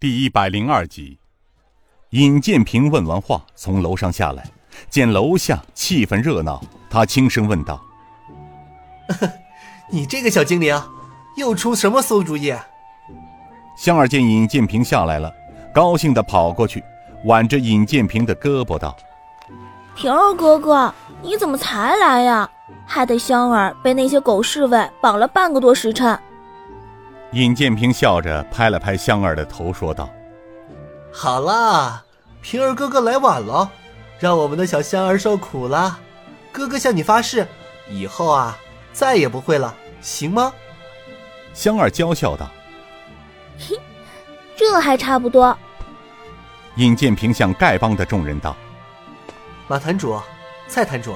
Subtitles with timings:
[0.00, 1.18] 第一百零二集，
[2.10, 4.44] 尹建平问完话，从楼上下来，
[4.88, 7.82] 见楼下气氛热闹，他轻声问道
[9.90, 10.80] ：“你这个小精灵，
[11.36, 12.54] 又出什么馊主意？”
[13.76, 15.34] 香儿见尹建平下来了，
[15.74, 16.80] 高兴的跑过去，
[17.24, 18.96] 挽着尹建平的胳膊道
[19.96, 22.48] ：“平儿哥哥，你怎么才来呀？
[22.86, 26.16] 害得香儿被那些狗侍卫绑了半个多时辰。”
[27.32, 30.08] 尹建平笑着拍了拍香儿的头，说道
[31.12, 32.02] ：“好啦，
[32.40, 33.70] 平儿哥哥来晚了，
[34.18, 35.98] 让我们的小香儿受苦了。
[36.50, 37.46] 哥哥向你发誓，
[37.90, 38.56] 以后啊，
[38.94, 40.52] 再也不会了，行吗？”
[41.52, 42.48] 香儿娇笑道
[43.60, 43.78] ：“嘿，
[44.56, 45.56] 这还差不多。”
[46.76, 48.56] 尹建平向丐帮的众人道
[49.68, 50.18] ：“马坛主，
[50.66, 51.14] 蔡坛主，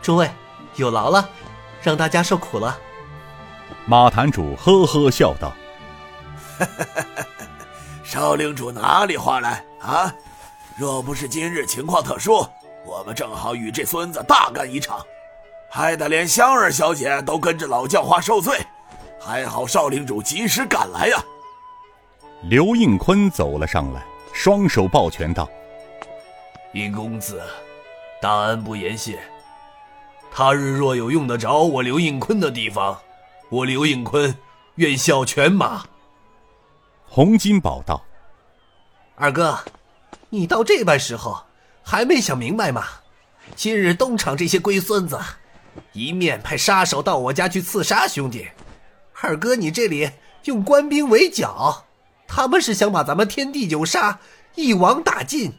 [0.00, 0.30] 诸位
[0.76, 1.28] 有劳了，
[1.82, 2.78] 让大家受苦了。”
[3.86, 5.52] 马坛主呵呵笑道
[8.04, 10.14] ：“少领主哪里话来啊？
[10.76, 12.46] 若不是今日情况特殊，
[12.86, 15.04] 我们正好与这孙子大干一场，
[15.68, 18.58] 害得连香儿小姐都跟着老教花受罪。
[19.20, 21.22] 还好少领主及时赶来呀！”
[22.48, 25.46] 刘应坤走了上来，双手抱拳道
[26.72, 27.42] ：“尹公子，
[28.22, 29.18] 大恩不言谢。
[30.32, 32.98] 他日若有用得着我刘应坤的地方。”
[33.50, 34.32] 我刘应坤
[34.76, 35.84] 愿效犬马。
[37.04, 38.00] 洪金宝道
[39.16, 39.58] ：“二哥，
[40.28, 41.36] 你到这般时候
[41.82, 42.84] 还没想明白吗？
[43.56, 45.18] 今日东厂这些龟孙子，
[45.92, 48.46] 一面派杀手到我家去刺杀兄弟，
[49.20, 50.08] 二哥你这里
[50.44, 51.86] 用官兵围剿，
[52.28, 54.20] 他们是想把咱们天地九杀
[54.54, 55.52] 一网打尽，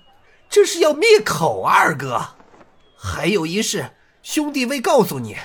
[0.50, 1.74] 这是要灭口啊！
[1.74, 2.26] 二哥，
[2.98, 3.92] 还有一事，
[4.24, 5.36] 兄弟未告诉你，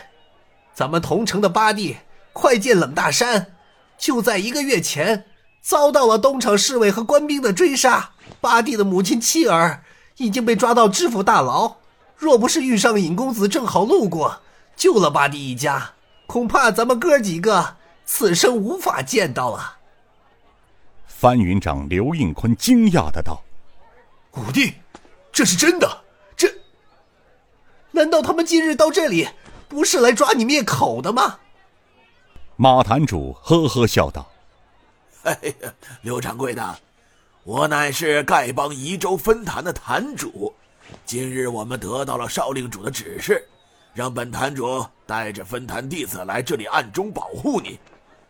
[0.72, 1.96] 咱们同城的八弟。”
[2.38, 3.54] 快剑冷大山，
[3.96, 5.24] 就在一个月前，
[5.62, 8.10] 遭到了东厂侍卫和官兵的追杀。
[8.42, 9.82] 八弟的母亲妻儿
[10.18, 11.76] 已经被抓到知府大牢。
[12.14, 14.42] 若不是遇上尹公子正好路过，
[14.76, 15.92] 救了八弟一家，
[16.26, 19.78] 恐怕咱们哥几个此生无法见到了。
[21.06, 23.42] 翻云长刘应坤惊讶的道
[24.36, 24.74] ：“五弟，
[25.32, 26.04] 这是真的？
[26.36, 26.52] 这……
[27.92, 29.26] 难道他们今日到这里，
[29.68, 31.38] 不是来抓你灭口的吗？”
[32.58, 34.26] 马坛主呵呵笑道
[35.24, 36.78] ：“哎呀，刘掌柜的，
[37.44, 40.54] 我乃是丐帮宜州分坛的坛主。
[41.04, 43.46] 今日我们得到了少令主的指示，
[43.92, 47.78] 让本坛主带着分坛弟子来这里暗中保护你。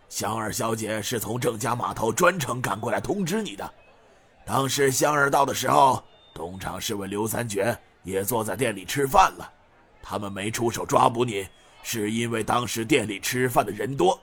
[0.09, 3.75] 香儿小姐是从郑家码头专程赶过来通知你的。
[4.45, 6.03] 当时香儿到的时候，
[6.35, 9.49] 东厂侍卫刘三绝也坐在店里吃饭了，
[10.03, 11.47] 他们没出手抓捕你。”
[11.89, 14.21] 是因为当时店里吃饭的人多，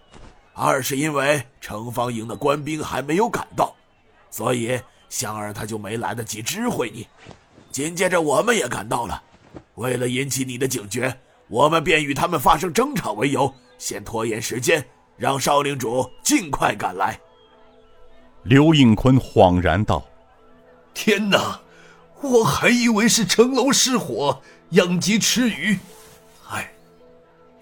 [0.52, 3.74] 二是因为城方营的官兵还没有赶到，
[4.30, 7.08] 所以香儿他就没来得及知会你。
[7.72, 9.24] 紧接着我们也赶到了，
[9.76, 14.86] 为了引起你的警觉，我们便与他们发生争吵为由，先拖延时间，
[15.16, 17.18] 让少领主尽快赶来。
[18.44, 20.06] 刘应坤恍然道
[20.94, 21.62] ：“天哪，
[22.20, 24.42] 我还以为是城楼失火，
[24.72, 25.80] 殃及池鱼。”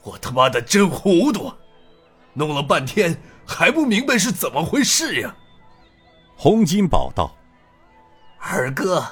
[0.03, 1.53] 我他妈的真糊涂，
[2.33, 5.35] 弄了半天还不明白是怎么回事呀！
[6.35, 7.35] 洪金宝道
[8.39, 9.05] ：“二哥，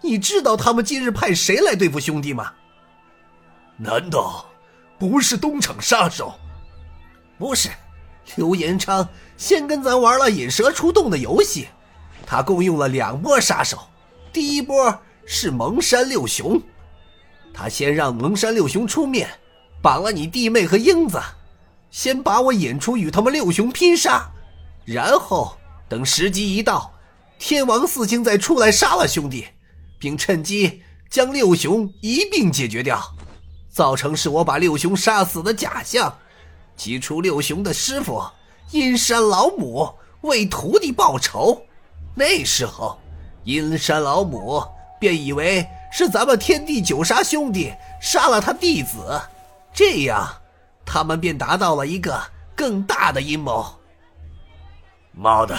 [0.00, 2.52] 你知道他们今日派谁来对付兄弟吗？
[3.76, 4.46] 难道
[4.98, 6.32] 不是东厂杀手？
[7.36, 7.70] 不是，
[8.36, 11.66] 刘延昌先跟咱玩了引蛇出洞的游戏，
[12.24, 13.78] 他共用了两波杀手。
[14.32, 16.62] 第一波是蒙山六雄，
[17.52, 19.28] 他先让蒙山六雄出面。”
[19.82, 21.20] 绑了你弟妹和英子，
[21.90, 24.30] 先把我引出与他们六雄拼杀，
[24.84, 25.56] 然后
[25.88, 26.92] 等时机一到，
[27.38, 29.46] 天王四星再出来杀了兄弟，
[29.98, 33.00] 并趁机将六雄一并解决掉，
[33.70, 36.18] 造成是我把六雄杀死的假象，
[36.76, 38.22] 激出六雄的师傅
[38.70, 41.62] 阴山老母为徒弟报仇。
[42.14, 42.98] 那时候，
[43.44, 44.62] 阴山老母
[45.00, 49.20] 便以为是咱们天地九杀兄弟杀了他弟子。
[49.72, 50.28] 这样，
[50.84, 52.20] 他们便达到了一个
[52.54, 53.80] 更大的阴谋。
[55.12, 55.58] 妈的，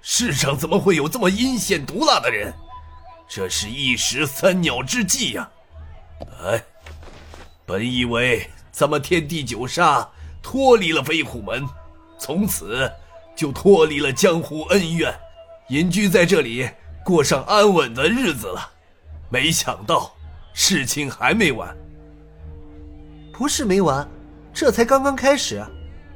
[0.00, 2.52] 世上怎么会有这么阴险毒辣的人？
[3.28, 5.50] 这是一石三鸟之计呀！
[6.42, 6.64] 哎，
[7.66, 10.08] 本以为咱们天地九杀
[10.42, 11.68] 脱离了飞虎门，
[12.18, 12.90] 从此
[13.36, 15.14] 就脱离了江湖恩怨，
[15.68, 16.68] 隐居在这里
[17.04, 18.70] 过上安稳的日子了。
[19.28, 20.10] 没想到，
[20.54, 21.76] 事情还没完。
[23.38, 24.04] 不是没完，
[24.52, 25.64] 这才刚刚开始。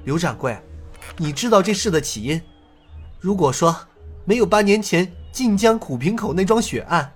[0.03, 0.61] 刘掌柜，
[1.17, 2.43] 你知道这事的起因？
[3.21, 3.77] 如果说
[4.25, 7.13] 没有八年前晋江苦平口那桩血案，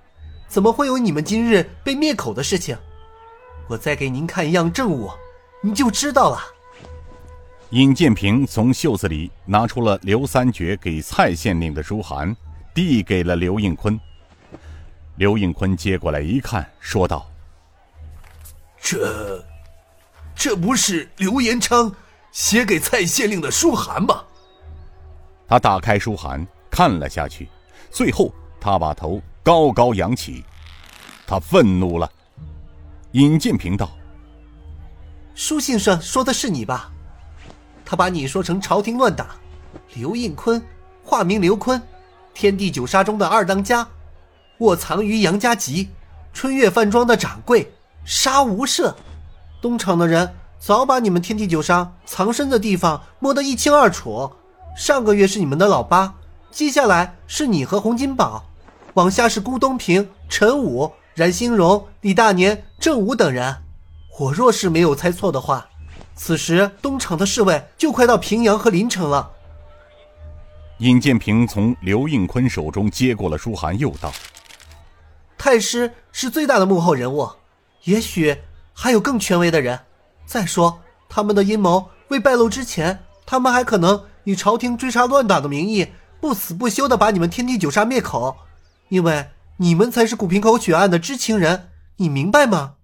[0.46, 2.78] 怎么会有你们今日被灭口的事情？
[3.66, 5.10] 我再给您看一样证物，
[5.60, 6.38] 你就知道了。
[7.70, 12.32] 尹建平从袖子里拿出了刘三绝给蔡县令的书函，
[12.72, 13.98] 递给了刘应坤。
[15.16, 17.28] 刘应坤接过来一看，说道
[18.80, 19.44] ：“这，
[20.46, 21.92] 这不是刘延昌
[22.30, 24.22] 写给蔡县令的书函吗？”
[25.48, 27.48] 他打开书函看了下去，
[27.90, 30.44] 最后他把头高高扬起，
[31.26, 32.08] 他愤怒了。
[33.10, 33.90] 尹建平道
[35.34, 36.92] ：“书信上说的是你吧？”
[37.84, 39.26] 他把你说成朝廷乱党，
[39.94, 40.64] 刘应坤，
[41.02, 41.82] 化名刘坤，
[42.34, 43.84] 天地九杀中的二当家，
[44.58, 45.88] 卧藏于杨家集，
[46.32, 47.68] 春月饭庄的掌柜，
[48.04, 48.94] 杀无赦。
[49.66, 54.32] 东厂的人早把你们天地九杀藏身的地方摸得一清二楚。
[54.76, 56.14] 上个月是你们的老八，
[56.52, 58.44] 接下来是你和洪金宝，
[58.94, 63.56] 往下是辜东平、陈武、冉兴荣、李大年、郑武等人。
[64.20, 65.66] 我若是没有猜错的话。
[66.14, 69.32] 此时，东厂的侍卫就快到平阳和临城了。
[70.78, 74.12] 尹建平从刘应坤手中接过了书函，又道
[75.36, 77.28] ：“太师是最大的幕后人物，
[77.82, 78.36] 也许
[78.78, 79.80] 还有更权威的人。
[80.26, 85.88] 再说，他们的阴谋未败露之前，他们还可能以朝廷追杀乱党的名义，
[86.20, 88.36] 不死不休的把你们天地九杀灭口，
[88.90, 92.74] 因为你们才是古平口血案的知情人，你明白吗？”